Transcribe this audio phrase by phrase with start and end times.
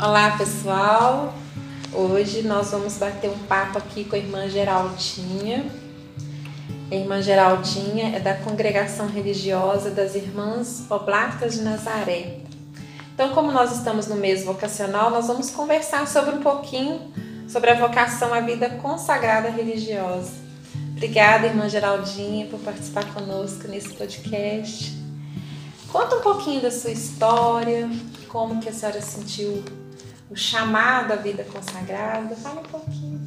[0.00, 1.34] Olá pessoal,
[1.92, 5.66] hoje nós vamos bater um papo aqui com a irmã Geraldinha.
[6.88, 12.42] A irmã Geraldinha é da congregação religiosa das Irmãs Oblatas de Nazaré.
[13.12, 17.12] Então, como nós estamos no mês vocacional, nós vamos conversar sobre um pouquinho
[17.48, 20.30] sobre a vocação à vida consagrada religiosa.
[20.92, 24.96] Obrigada, irmã Geraldinha, por participar conosco nesse podcast.
[25.90, 27.90] Conta um pouquinho da sua história,
[28.28, 29.64] como que a senhora sentiu
[30.30, 32.34] o chamado à vida consagrada.
[32.36, 33.20] Fala um pouquinho.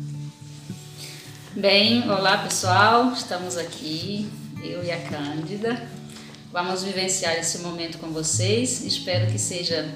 [1.56, 4.30] Bem, olá pessoal, estamos aqui,
[4.64, 5.90] eu e a Cândida.
[6.52, 8.84] Vamos vivenciar esse momento com vocês.
[8.86, 9.90] Espero que seja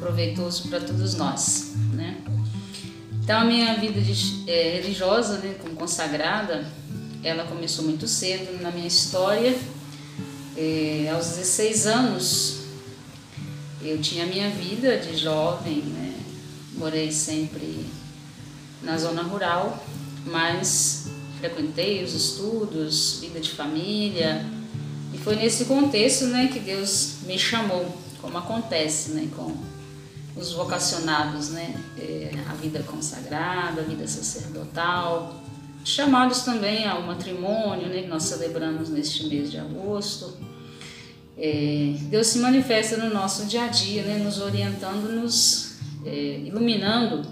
[0.00, 2.18] proveitoso para todos nós, né?
[3.22, 4.00] Então, a minha vida
[4.46, 6.66] é, religiosa, né, como consagrada,
[7.22, 9.54] ela começou muito cedo na minha história.
[10.56, 12.60] É, aos 16 anos,
[13.82, 16.07] eu tinha a minha vida de jovem, né?
[16.78, 17.84] Morei sempre
[18.82, 19.84] na zona rural,
[20.24, 21.08] mas
[21.38, 24.46] frequentei os estudos, vida de família,
[25.12, 29.56] e foi nesse contexto né, que Deus me chamou, como acontece né, com
[30.36, 35.42] os vocacionados, né, é, a vida consagrada, a vida sacerdotal,
[35.84, 40.36] chamados também ao matrimônio, né, que nós celebramos neste mês de agosto.
[41.36, 45.67] É, Deus se manifesta no nosso dia a dia, né, nos orientando, nos
[46.08, 47.22] é, iluminando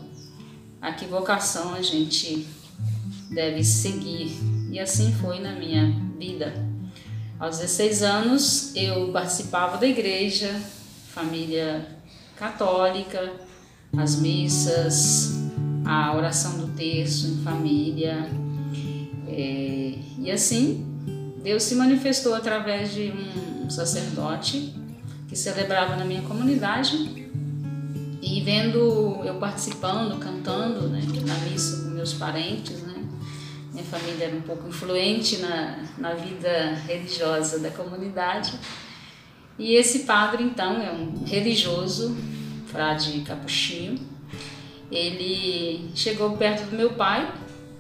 [0.81, 2.47] a que vocação a gente
[3.31, 4.33] deve seguir.
[4.71, 6.53] E assim foi na minha vida.
[7.39, 10.61] Aos 16 anos eu participava da igreja,
[11.09, 11.87] família
[12.37, 13.33] católica,
[13.97, 15.35] as missas,
[15.85, 18.29] a oração do terço em família.
[19.29, 20.87] É, e assim
[21.43, 23.13] Deus se manifestou através de
[23.65, 24.75] um sacerdote
[25.29, 27.26] que celebrava na minha comunidade
[28.27, 33.05] e vendo eu participando, cantando né, na missa com meus parentes, né,
[33.73, 38.59] minha família era um pouco influente na, na vida religiosa da comunidade.
[39.59, 42.17] E esse padre, então, é um religioso,
[42.67, 43.99] frade capuchinho.
[44.91, 47.33] Ele chegou perto do meu pai,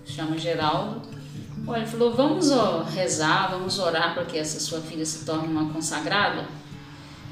[0.04, 1.02] chama Geraldo.
[1.66, 5.48] Olha, ele falou: Vamos ó, rezar, vamos orar para que essa sua filha se torne
[5.48, 6.46] uma consagrada.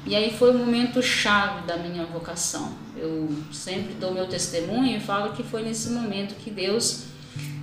[0.05, 2.71] E aí foi o momento chave da minha vocação.
[2.95, 7.05] Eu sempre dou meu testemunho e falo que foi nesse momento que Deus,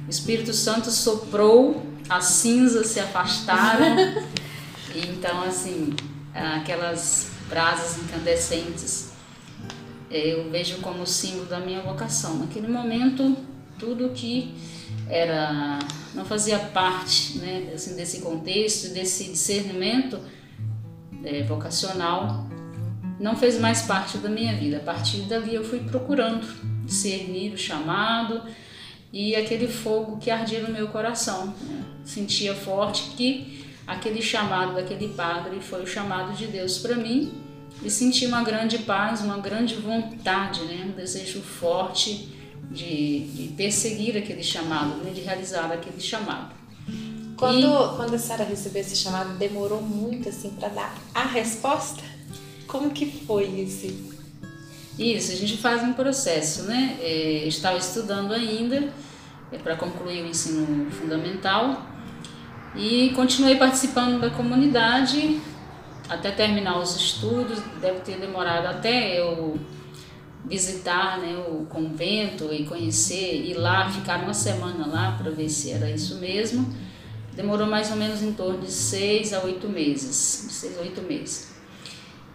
[0.07, 3.97] o Espírito Santo soprou, as cinzas se afastaram.
[4.95, 5.95] e então, assim,
[6.35, 9.13] aquelas brasas incandescentes
[10.13, 12.37] eu vejo como símbolo da minha vocação.
[12.37, 13.35] Naquele momento,
[13.79, 14.55] tudo que
[15.09, 15.79] era
[16.15, 20.21] não fazia parte né, assim, desse contexto, desse discernimento,
[21.25, 22.47] é, vocacional
[23.19, 24.78] não fez mais parte da minha vida.
[24.78, 26.47] A partir dali eu fui procurando
[26.84, 28.43] discernir o chamado
[29.12, 31.47] e aquele fogo que ardia no meu coração.
[31.47, 31.84] Né?
[32.05, 37.32] Sentia forte que aquele chamado daquele padre foi o chamado de Deus para mim
[37.82, 40.84] e senti uma grande paz, uma grande vontade, né?
[40.88, 42.28] um desejo forte
[42.71, 45.11] de, de perseguir aquele chamado, né?
[45.12, 46.62] de realizar aquele chamado.
[47.43, 47.97] Quando, e...
[47.97, 52.01] quando a senhora recebeu esse chamado, demorou muito assim para dar a resposta?
[52.69, 54.13] Como que foi isso?
[54.97, 56.97] Isso, a gente faz um processo, né?
[57.01, 58.89] É, estava estudando ainda
[59.51, 61.85] é, para concluir o ensino fundamental
[62.77, 65.41] e continuei participando da comunidade
[66.09, 67.59] até terminar os estudos.
[67.81, 69.59] Deve ter demorado até eu
[70.45, 75.73] visitar né, o convento e conhecer, ir lá, ficar uma semana lá para ver se
[75.73, 76.92] era isso mesmo.
[77.34, 81.00] Demorou mais ou menos em torno de seis a oito meses, de seis a oito
[81.03, 81.53] meses.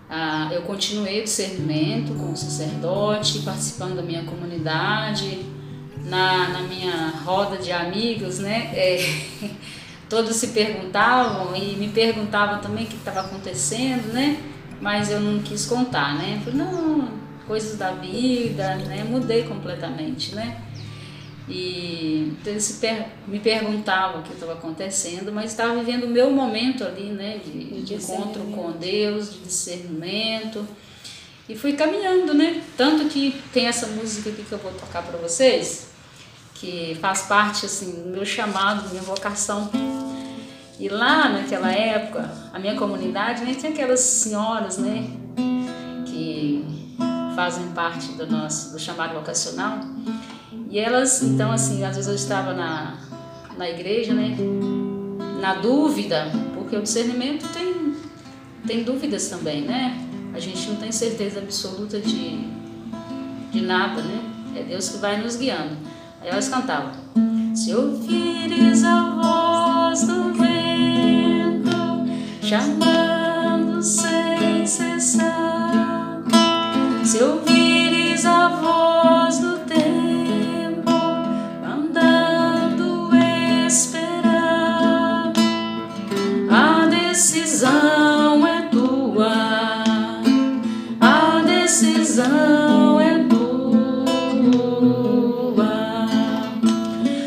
[0.10, 5.46] Ah, eu continuei o discernimento com o sacerdote, participando da minha comunidade,
[6.06, 8.72] na, na minha roda de amigos, né?
[8.74, 8.98] É,
[10.10, 14.42] todos se perguntavam e me perguntavam também o que estava acontecendo, né?
[14.80, 16.42] Mas eu não quis contar, né?
[16.44, 17.10] Falei, não,
[17.46, 19.04] coisas da vida, né?
[19.04, 20.62] Mudei completamente, né?
[21.48, 22.82] E então eles
[23.26, 27.82] me perguntavam o que estava acontecendo, mas estava vivendo o meu momento ali, né, de,
[27.82, 30.68] de encontro com Deus, de discernimento.
[31.48, 32.62] E fui caminhando, né?
[32.76, 35.88] Tanto que tem essa música aqui que eu vou tocar para vocês,
[36.56, 39.72] que faz parte assim do meu chamado, da minha vocação.
[40.78, 45.08] E lá naquela época, a minha comunidade, né, tinha aquelas senhoras, né,
[46.06, 46.64] que
[47.36, 49.80] fazem parte do nosso do chamado vocacional.
[50.70, 52.98] E elas, então, assim, às vezes eu estava na,
[53.58, 54.36] na igreja, né,
[55.40, 57.96] na dúvida, porque o discernimento tem,
[58.66, 59.98] tem dúvidas também, né?
[60.34, 62.48] A gente não tem certeza absoluta de,
[63.52, 64.22] de nada, né?
[64.56, 65.78] É Deus que vai nos guiando.
[66.22, 66.92] Aí elas cantavam:
[67.56, 71.72] Se ouvires a voz do vento,
[72.42, 76.24] chamando sem cessar,
[77.06, 77.67] se ouvires
[93.00, 94.08] é tua.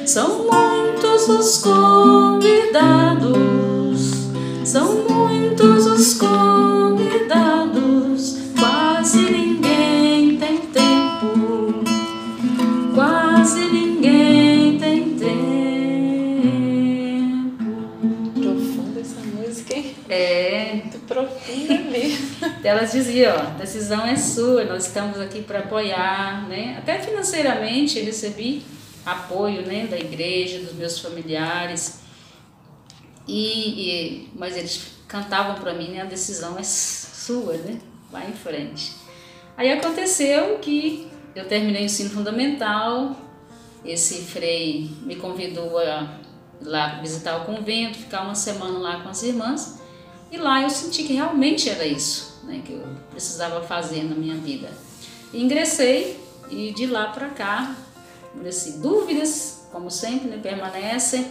[0.06, 3.30] São muitos os convidados,
[4.64, 6.29] são muitos os convidados,
[22.90, 26.76] Elas diziam, ó, a decisão é sua, nós estamos aqui para apoiar, né?
[26.76, 28.64] Até financeiramente recebi
[29.06, 32.00] apoio, né, da igreja, dos meus familiares.
[33.28, 37.78] E, e- mas eles cantavam para mim, né, a decisão é sua, né?
[38.10, 38.92] Vai em frente.
[39.56, 43.14] Aí aconteceu que eu terminei o ensino fundamental,
[43.84, 46.18] esse frei me convidou a
[46.60, 49.78] lá visitar o convento, ficar uma semana lá com as irmãs.
[50.32, 54.36] E lá eu senti que realmente era isso né, que eu precisava fazer na minha
[54.36, 54.68] vida.
[55.32, 56.18] E ingressei
[56.50, 57.76] e de lá para cá,
[58.46, 61.28] assim, dúvidas, como sempre, né, permanecem,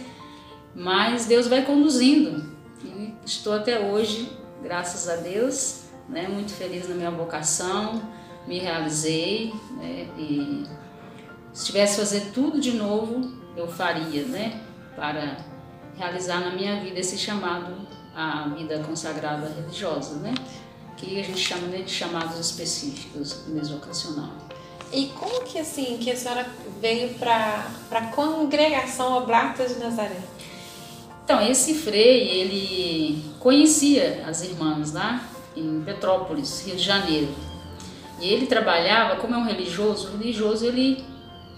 [0.74, 2.50] mas Deus vai conduzindo.
[2.84, 4.30] E estou até hoje,
[4.62, 8.02] graças a Deus, né, muito feliz na minha vocação,
[8.46, 10.64] me realizei né, e
[11.52, 14.60] se tivesse fazer tudo de novo, eu faria, né,
[14.96, 15.36] para
[15.96, 17.74] realizar na minha vida esse chamado
[18.14, 20.34] à vida consagrada religiosa, né,
[20.96, 24.30] que a gente chama né, de chamados específicos mesmo vocacional.
[24.92, 26.48] E como que assim que a senhora
[26.80, 30.20] veio para a congregação Oblata de Nazaré?
[31.24, 37.28] Então, esse frei, ele conhecia as irmãs lá em Petrópolis, Rio de Janeiro.
[38.20, 41.04] E ele trabalhava, como é um religioso, o religioso ele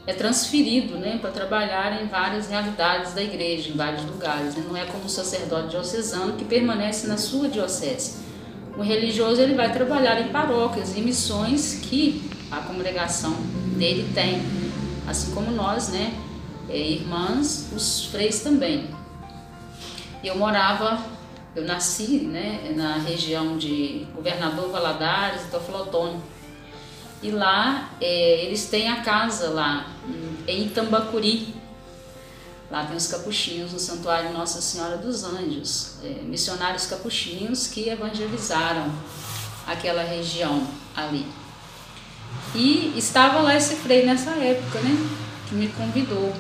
[0.07, 4.55] é transferido né, para trabalhar em várias realidades da igreja, em vários lugares.
[4.55, 4.65] Né?
[4.69, 8.22] Não é como o sacerdote diocesano que permanece na sua diocese.
[8.77, 13.33] O religioso ele vai trabalhar em paróquias e missões que a congregação
[13.77, 14.43] dele tem.
[15.07, 16.15] Assim como nós, né,
[16.69, 18.89] é, irmãs, os freis também.
[20.25, 21.05] Eu morava,
[21.55, 26.21] eu nasci né, na região de Governador Valadares e Teoflotone.
[27.23, 29.87] E lá é, eles têm a casa lá
[30.47, 31.55] em Itambacuri.
[32.73, 38.91] Lá tem os capuchinhos no Santuário Nossa Senhora dos Anjos, é, missionários capuchinhos que evangelizaram
[39.67, 40.67] aquela região
[40.97, 41.27] ali.
[42.55, 44.97] E estava lá esse frei nessa época, né?
[45.47, 46.33] Que me convidou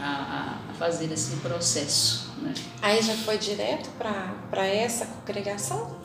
[0.00, 2.52] a, a fazer esse processo, né?
[2.82, 5.98] Aí já foi direto para essa congregação?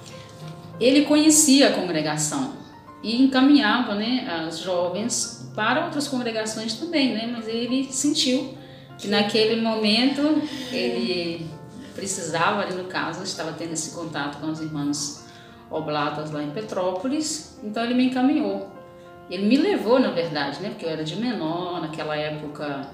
[0.80, 2.54] Ele conhecia a congregação
[3.02, 7.34] e encaminhava, né, as jovens para outras congregações também, né?
[7.36, 8.59] Mas ele sentiu
[9.00, 10.22] que naquele momento
[10.72, 11.50] ele
[11.96, 15.26] precisava, ali no caso, estava tendo esse contato com as irmãs
[15.72, 18.70] oblatas lá em Petrópolis, então ele me encaminhou.
[19.30, 20.70] Ele me levou, na verdade, né?
[20.70, 22.90] Porque eu era de menor, naquela época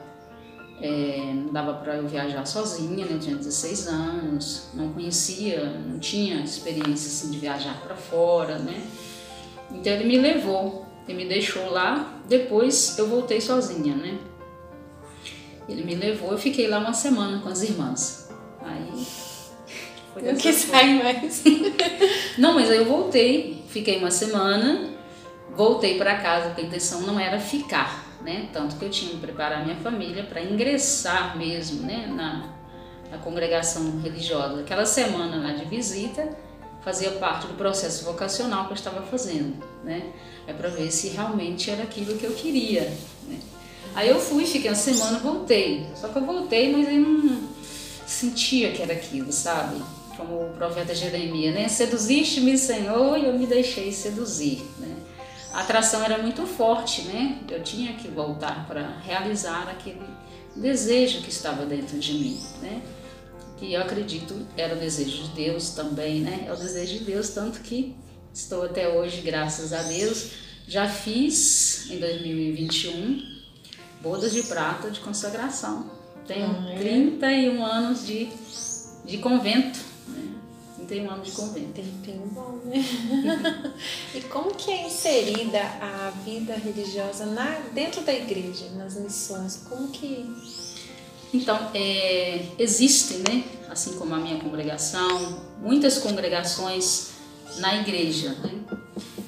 [0.82, 3.18] é, não dava para eu viajar sozinha, né?
[3.20, 8.86] Tinha 16 anos, não conhecia, não tinha experiência assim, de viajar para fora, né?
[9.72, 14.20] Então ele me levou, ele me deixou lá, depois eu voltei sozinha, né?
[15.68, 18.30] Ele me levou, eu fiquei lá uma semana com as irmãs.
[18.62, 19.06] Aí
[20.14, 20.80] foi quis forma.
[20.80, 21.44] sair mais.
[22.38, 24.90] Não, mas aí eu voltei, fiquei uma semana,
[25.56, 28.48] voltei para casa, porque a intenção não era ficar, né?
[28.54, 32.50] Tanto que eu tinha que preparar minha família para ingressar mesmo, né, na,
[33.12, 34.62] na congregação religiosa.
[34.62, 36.30] Aquela semana lá de visita
[36.82, 40.14] fazia parte do processo vocacional que eu estava fazendo, né?
[40.48, 42.84] É para ver se realmente era aquilo que eu queria,
[43.28, 43.40] né?
[43.96, 45.88] Aí eu fui, fiquei uma semana, voltei.
[45.96, 47.50] Só que eu voltei, mas eu não
[48.06, 49.82] sentia que era aquilo, sabe?
[50.18, 51.68] Como o profeta Jeremias, né?
[51.70, 54.94] Seduziste-me, Senhor, e eu me deixei seduzir, né?
[55.54, 57.40] A atração era muito forte, né?
[57.50, 60.04] Eu tinha que voltar para realizar aquele
[60.54, 62.82] desejo que estava dentro de mim, né?
[63.58, 66.44] Que eu acredito era o desejo de Deus também, né?
[66.46, 67.96] É o desejo de Deus, tanto que
[68.34, 70.32] estou até hoje, graças a Deus.
[70.68, 73.35] Já fiz em 2021
[74.06, 75.90] bodas de prata de consagração.
[76.28, 76.78] Tenho Ah, é?
[76.78, 78.30] 31 anos de,
[79.04, 79.80] de convento.
[80.08, 80.36] Né?
[80.78, 81.74] 31 anos de convento.
[81.74, 82.86] Tempinho bom, né?
[84.14, 89.64] e como que é inserida a vida religiosa na, dentro da igreja, nas missões?
[89.68, 90.24] Como que...
[91.34, 97.10] Então, é, existem, né, assim como a minha congregação, muitas congregações
[97.58, 98.52] na igreja, né?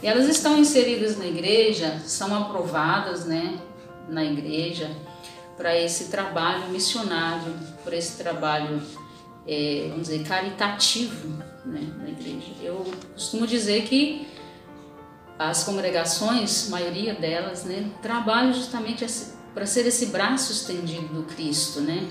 [0.02, 3.60] E elas estão inseridas na igreja, são aprovadas, né,
[4.08, 4.90] na igreja
[5.56, 8.82] para esse trabalho missionário, para esse trabalho
[9.48, 11.30] é, vamos dizer, caritativo
[11.66, 12.52] né, na igreja.
[12.62, 14.28] Eu costumo dizer que
[15.40, 19.06] as congregações, maioria delas, né, trabalham justamente
[19.54, 22.06] para ser esse braço estendido do Cristo, né,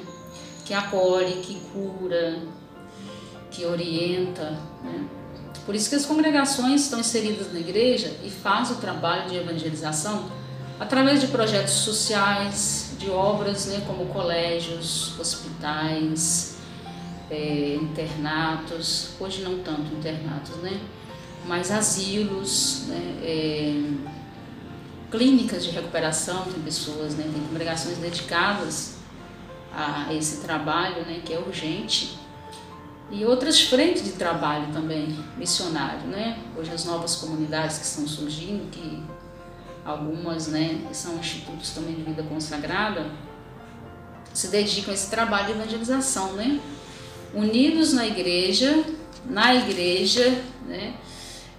[0.64, 2.42] que acolhe, que cura,
[3.50, 4.58] que orienta.
[4.82, 5.06] Né.
[5.66, 10.30] Por isso que as congregações estão inseridas na igreja e fazem o trabalho de evangelização
[10.78, 16.56] através de projetos sociais, de obras né, como colégios, hospitais,
[17.30, 20.80] é, internatos, hoje não tanto internatos, né?
[21.44, 23.18] Mas asilos, né?
[23.22, 24.16] É,
[25.10, 27.28] clínicas de recuperação, tem pessoas, né?
[27.32, 28.96] Tem congregações dedicadas
[29.72, 31.20] a esse trabalho, né?
[31.24, 32.18] Que é urgente.
[33.10, 36.38] E outras frentes de trabalho também, missionário, né?
[36.56, 39.02] Hoje as novas comunidades que estão surgindo, que
[39.86, 40.80] algumas, né?
[40.92, 43.10] São institutos também de vida consagrada,
[44.34, 46.60] se dedicam a esse trabalho de evangelização, né?
[47.36, 48.82] unidos na igreja,
[49.26, 50.96] na igreja, né,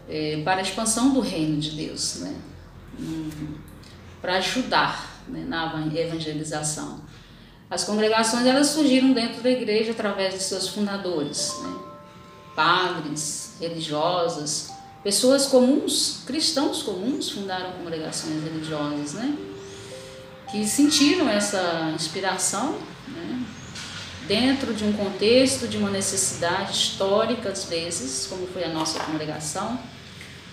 [0.09, 2.35] é, para a expansão do reino de Deus, né,
[2.99, 3.29] hum,
[4.21, 7.01] para ajudar né, na evangelização.
[7.69, 11.75] As congregações elas surgiram dentro da igreja através de seus fundadores, né,
[12.55, 14.71] padres, religiosas,
[15.03, 19.37] pessoas comuns, cristãos comuns fundaram congregações religiosas, né,
[20.51, 22.77] que sentiram essa inspiração
[24.27, 29.79] dentro de um contexto de uma necessidade histórica, às vezes, como foi a nossa congregação,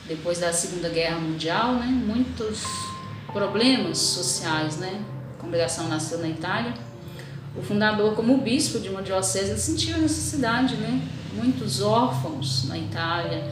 [0.07, 1.87] depois da Segunda Guerra Mundial, né?
[1.87, 2.63] muitos
[3.33, 4.77] problemas sociais.
[4.77, 5.03] Né?
[5.37, 6.73] A congregação nasceu na Itália.
[7.57, 11.03] O fundador, como bispo de uma diocese, sentiu a necessidade, né?
[11.35, 13.45] muitos órfãos na Itália,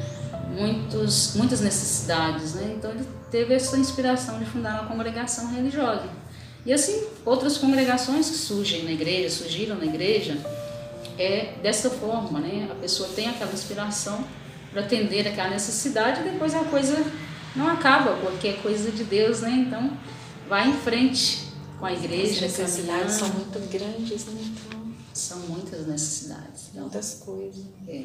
[0.52, 2.54] muitos, muitas necessidades.
[2.54, 2.74] Né?
[2.76, 6.08] Então ele teve essa inspiração de fundar uma congregação religiosa.
[6.64, 10.38] E assim, outras congregações que surgem na igreja, surgiram na igreja,
[11.18, 12.68] é dessa forma, né?
[12.70, 14.24] A pessoa tem aquela inspiração
[14.70, 17.04] para atender aquela necessidade e depois a coisa
[17.54, 19.50] não acaba, porque é coisa de Deus, né?
[19.50, 19.90] Então,
[20.48, 22.46] vai em frente com a igreja.
[22.46, 24.40] As necessidades são muito grandes, né?
[24.40, 26.70] Então, são muitas necessidades.
[26.74, 27.64] Muitas coisas.
[27.88, 28.04] É.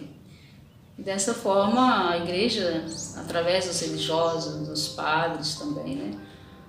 [0.98, 2.86] E dessa forma, a igreja,
[3.18, 6.20] através dos religiosos, dos padres também, né?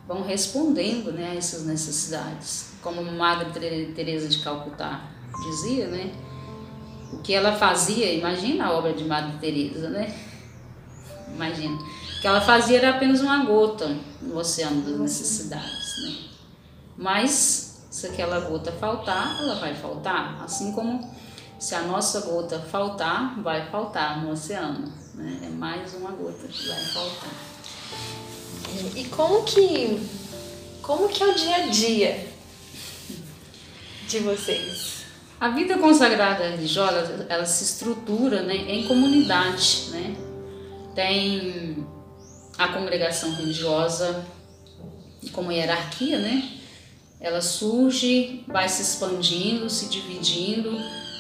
[0.09, 2.71] vão respondendo né, a essas necessidades.
[2.83, 3.51] Como Madre
[3.95, 5.03] Teresa de Calcutá
[5.45, 6.11] dizia, né,
[7.13, 10.15] o que ela fazia, imagina a obra de Madre Teresa, né?
[11.35, 11.77] Imagina.
[11.77, 16.17] O que ela fazia era apenas uma gota no oceano das necessidades, né?
[16.97, 21.09] Mas se aquela gota faltar, ela vai faltar, assim como
[21.59, 25.41] se a nossa gota faltar, vai faltar no oceano, né?
[25.45, 27.31] É mais uma gota que vai faltar.
[28.95, 30.01] E como que
[30.83, 32.29] como que é o dia a dia
[34.07, 34.99] de vocês?
[35.41, 40.17] A vida consagrada religiosa, ela se estrutura né, em comunidade, né?
[40.95, 41.87] Tem
[42.57, 44.25] a congregação religiosa
[45.33, 46.59] como hierarquia, né?
[47.21, 50.77] Ela surge, vai se expandindo, se dividindo,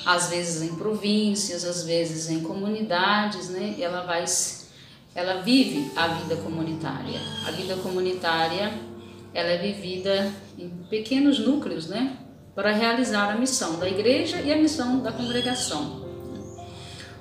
[0.08, 3.74] às vezes em províncias, às vezes em comunidades, né?
[3.76, 4.24] E ela vai
[5.14, 7.20] ela vive a vida comunitária.
[7.46, 8.72] A vida comunitária
[9.34, 12.16] ela é vivida em pequenos núcleos, né,
[12.54, 16.02] para realizar a missão da igreja e a missão da congregação.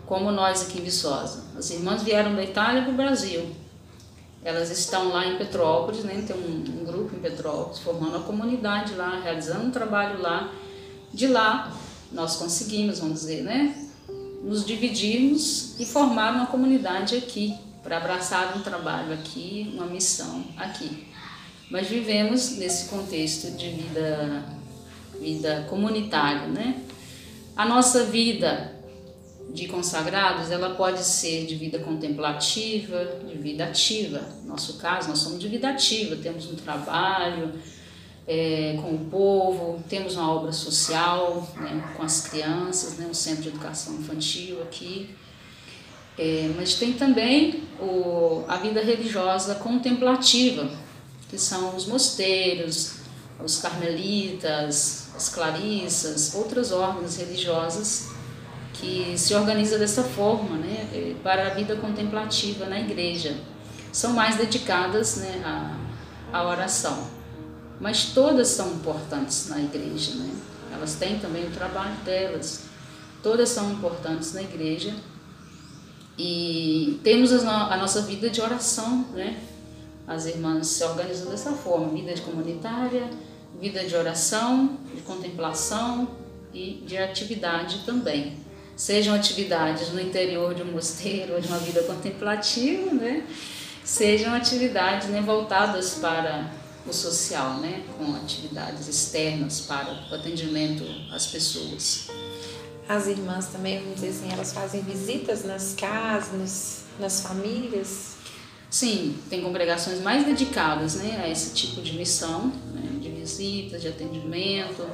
[0.05, 1.43] Como nós aqui em Viçosa.
[1.57, 3.53] As irmãs vieram da Itália para o Brasil.
[4.41, 8.95] Elas estão lá em Petrópolis, né, tem um, um grupo em Petrópolis, formando a comunidade
[8.95, 10.53] lá, realizando um trabalho lá.
[11.13, 11.73] De lá,
[12.11, 13.75] nós conseguimos, vamos dizer, né,
[14.43, 21.07] nos dividirmos e formar uma comunidade aqui, para abraçar um trabalho aqui, uma missão aqui.
[21.69, 24.43] Mas vivemos nesse contexto de vida,
[25.21, 26.81] vida comunitária, né?
[27.55, 28.75] A nossa vida
[29.53, 34.19] de consagrados, ela pode ser de vida contemplativa, de vida ativa.
[34.43, 37.53] No nosso caso, nós somos de vida ativa, temos um trabalho
[38.27, 43.43] é, com o povo, temos uma obra social né, com as crianças, né, um centro
[43.43, 45.15] de educação infantil aqui.
[46.17, 50.69] É, mas tem também o, a vida religiosa contemplativa,
[51.29, 52.95] que são os mosteiros,
[53.41, 58.09] os carmelitas, as clarissas, outras ordens religiosas
[58.73, 63.37] que se organiza dessa forma, né, é, para a vida contemplativa na igreja.
[63.91, 67.16] São mais dedicadas né, à, à oração.
[67.79, 70.31] Mas todas são importantes na igreja, né?
[70.73, 72.63] Elas têm também o trabalho delas.
[73.21, 74.95] Todas são importantes na igreja.
[76.17, 79.41] E temos a nossa vida de oração, né?
[80.07, 83.09] As irmãs se organizam dessa forma: vida comunitária,
[83.59, 86.07] vida de oração, de contemplação
[86.53, 91.81] e de atividade também sejam atividades no interior de um mosteiro ou de uma vida
[91.81, 93.23] contemplativa, né?
[93.83, 96.45] sejam atividades né, voltadas para
[96.89, 97.83] o social, né?
[97.97, 102.07] com atividades externas para o atendimento às pessoas.
[102.87, 108.15] As irmãs também, vamos dizer assim, elas fazem visitas nas casas, nas, nas famílias?
[108.69, 113.89] Sim, tem congregações mais dedicadas né, a esse tipo de missão, né, de visitas, de
[113.89, 114.85] atendimento.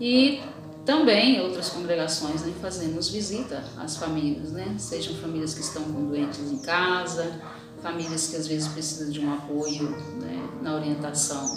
[0.00, 0.40] E
[0.84, 4.74] também outras congregações né, fazemos visita às famílias, né?
[4.78, 7.40] sejam famílias que estão com doentes em casa,
[7.82, 11.56] famílias que às vezes precisam de um apoio né, na orientação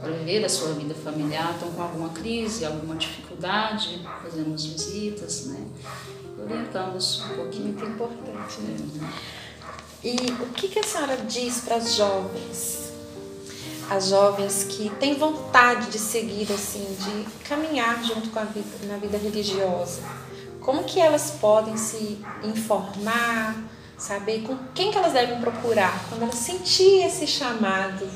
[0.00, 5.66] para viver a sua vida familiar, estão com alguma crise, alguma dificuldade, fazemos visitas, né?
[6.40, 7.64] orientamos um pouquinho.
[7.64, 9.10] Muito importante, né?
[10.04, 12.88] E o que, que a senhora diz para as jovens
[13.90, 18.98] as jovens que têm vontade de seguir assim, de caminhar junto com a vida na
[18.98, 20.02] vida religiosa.
[20.60, 23.56] Como que elas podem se informar,
[23.98, 28.08] saber com quem que elas devem procurar quando elas sentir esse chamado,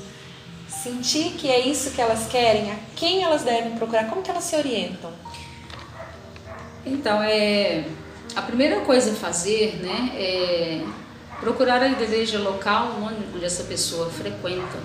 [0.68, 4.44] sentir que é isso que elas querem, a quem elas devem procurar, como que elas
[4.44, 5.12] se orientam?
[6.86, 7.84] Então, é
[8.34, 10.84] a primeira coisa a fazer, né, é
[11.40, 14.78] procurar a igreja local onde, essa pessoa frequenta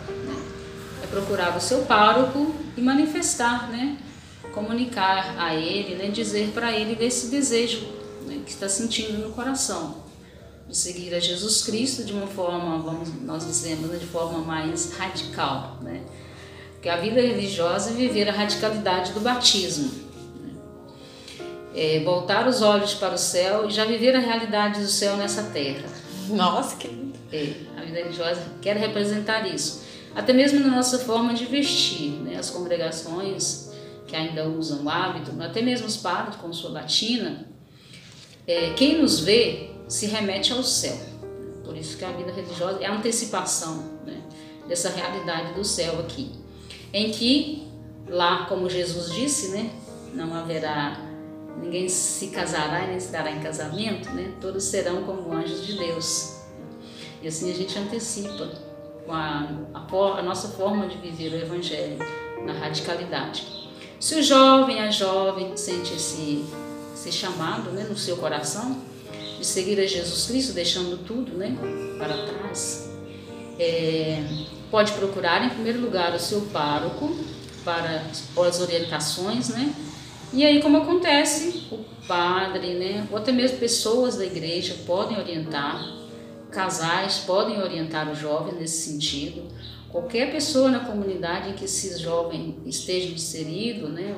[1.03, 3.97] é procurar o seu pároco e manifestar, né?
[4.51, 6.09] comunicar a ele, né?
[6.09, 7.85] dizer para ele desse desejo
[8.25, 8.41] né?
[8.43, 10.06] que está sentindo no coração
[10.67, 13.97] de seguir a Jesus Cristo de uma forma, vamos nós dizemos, né?
[13.97, 16.01] de forma mais radical, né?
[16.73, 19.91] Porque a vida religiosa é viver a radicalidade do batismo,
[20.41, 20.53] né?
[21.73, 25.43] é voltar os olhos para o céu e já viver a realidade do céu nessa
[25.43, 25.87] terra.
[26.29, 27.17] Nossa, que lindo!
[27.31, 32.37] É, a vida religiosa quer representar isso até mesmo na nossa forma de vestir, né?
[32.37, 33.71] as congregações
[34.07, 37.45] que ainda usam o hábito, até mesmo os padres com sua batina,
[38.47, 40.97] é, quem nos vê se remete ao céu.
[41.63, 44.21] Por isso que a vida religiosa é a antecipação né?
[44.67, 46.31] dessa realidade do céu aqui,
[46.93, 47.67] em que
[48.07, 49.69] lá, como Jesus disse, né?
[50.13, 51.07] não haverá
[51.61, 54.33] ninguém se casará e nem se dará em casamento, né?
[54.39, 56.37] todos serão como anjos de Deus.
[57.21, 58.51] E assim a gente antecipa
[59.09, 61.97] a, a, a nossa forma de viver o Evangelho
[62.45, 63.67] na radicalidade.
[63.99, 66.45] Se o jovem, a jovem, sente esse,
[66.93, 68.79] esse chamado né, no seu coração
[69.37, 71.55] de seguir a Jesus Cristo, deixando tudo né,
[71.97, 72.89] para trás,
[73.59, 74.23] é,
[74.69, 77.15] pode procurar em primeiro lugar o seu pároco
[77.63, 78.03] para
[78.47, 79.73] as orientações, né?
[80.33, 85.97] E aí, como acontece, o padre, né, ou até mesmo pessoas da igreja podem orientar
[86.51, 89.43] casais podem orientar o jovem nesse sentido.
[89.89, 94.15] Qualquer pessoa na comunidade em que esse jovem esteja inserido, né,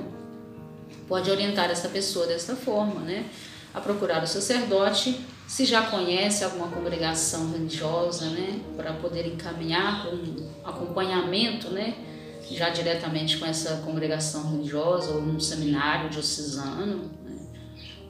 [1.07, 3.25] pode orientar essa pessoa desta forma, né,
[3.73, 10.15] a procurar o sacerdote, se já conhece alguma congregação religiosa, né, para poder encaminhar com
[10.15, 11.95] um acompanhamento, né,
[12.51, 17.37] já diretamente com essa congregação religiosa ou num seminário diocesano, né,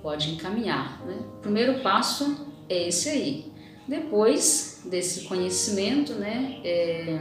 [0.02, 1.02] pode encaminhar.
[1.06, 1.18] Né.
[1.38, 3.52] O primeiro passo é esse aí,
[3.88, 7.20] depois desse conhecimento, né, é,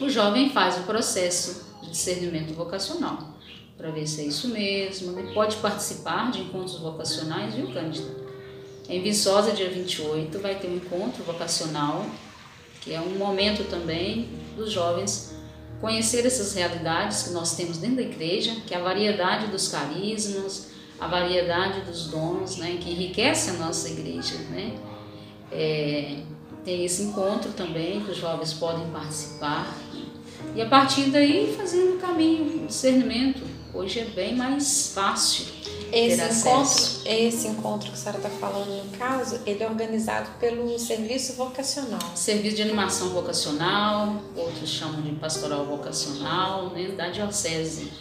[0.00, 3.35] o jovem faz o processo de discernimento vocacional
[3.76, 5.18] para ver se é isso mesmo.
[5.18, 8.26] Ele pode participar de encontros vocacionais, viu, Cândida?
[8.88, 12.06] Em Viçosa, dia 28, vai ter um encontro vocacional,
[12.80, 15.34] que é um momento também dos jovens
[15.80, 20.70] conhecer essas realidades que nós temos dentro da igreja, que é a variedade dos carismas,
[20.98, 24.74] a variedade dos dons, né, que enriquece a nossa igreja, né?
[25.52, 26.20] É,
[26.64, 29.72] tem esse encontro também que os jovens podem participar
[30.54, 33.55] e a partir daí fazendo o caminho, o discernimento.
[33.76, 35.44] Hoje é bem mais fácil.
[35.92, 40.78] Esse encontro, esse encontro que a senhora está falando no caso, ele é organizado pelo
[40.78, 42.00] serviço vocacional.
[42.14, 47.92] Serviço de animação vocacional, outros chamam de pastoral vocacional, né, da diocese.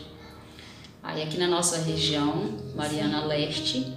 [1.04, 3.94] Aí aqui na nossa região, Mariana Leste,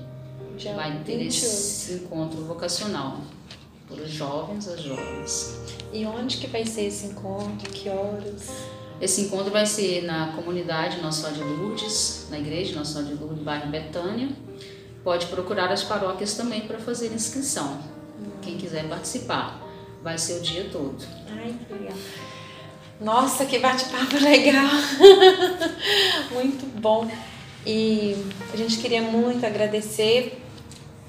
[0.74, 1.26] vai ter 28.
[1.28, 3.18] esse encontro vocacional
[3.86, 5.60] para os jovens as jovens.
[5.92, 7.70] E onde que vai ser esse encontro?
[7.70, 8.48] Que horas?
[9.00, 13.22] Esse encontro vai ser na comunidade Nossa Senhora de Lourdes, na igreja Nossa Senhora de
[13.22, 14.28] Lourdes, bairro Betânia,
[15.04, 17.78] pode procurar as paróquias também para fazer inscrição.
[18.42, 19.62] Quem quiser participar,
[20.02, 20.96] vai ser o dia todo.
[21.30, 21.96] Ai, que legal.
[23.00, 24.66] Nossa, que bate-papo legal!
[26.32, 27.08] muito bom.
[27.64, 28.16] E
[28.52, 30.42] a gente queria muito agradecer.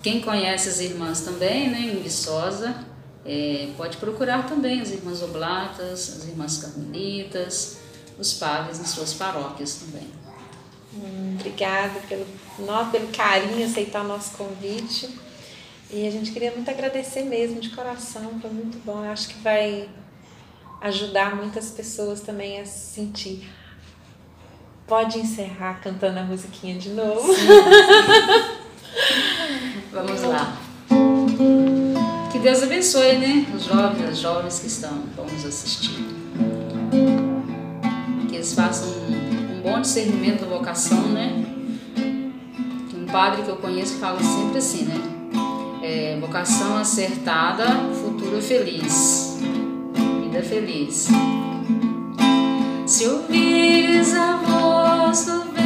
[0.03, 2.75] Quem conhece as irmãs também, né, em Viçosa,
[3.25, 7.78] é, pode procurar também as irmãs oblatas, as irmãs carmelitas,
[8.19, 10.07] os padres em suas paróquias também.
[10.93, 12.25] Hum, obrigada pelo,
[12.91, 15.09] pelo carinho, aceitar o nosso convite.
[15.91, 19.03] E a gente queria muito agradecer mesmo, de coração, foi muito bom.
[19.03, 19.89] Eu acho que vai
[20.81, 23.49] ajudar muitas pessoas também a se sentir.
[24.85, 27.33] Pode encerrar cantando a musiquinha de novo?
[27.33, 28.59] Sim, sim.
[29.91, 30.57] Vamos lá.
[32.31, 33.45] Que Deus abençoe, né?
[33.55, 36.18] Os jovens, as jovens que estão, vão nos assistir.
[38.59, 41.45] Façam um, um bom discernimento da vocação, né?
[42.93, 44.95] Um padre que eu conheço fala sempre assim, né?
[45.81, 47.63] É, vocação acertada,
[48.03, 49.37] futuro feliz.
[50.21, 51.07] Vida feliz.
[52.85, 55.58] Se ouvires a voz do